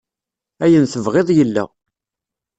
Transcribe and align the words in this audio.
Ayen 0.63 0.85
tebɣiḍ 0.93 1.29
yella. 1.37 1.63